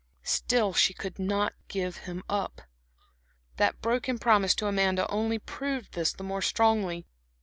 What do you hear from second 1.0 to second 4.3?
not give him up. That broken